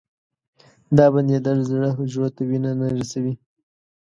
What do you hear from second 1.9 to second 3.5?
حجرو ته وینه نه رسوي.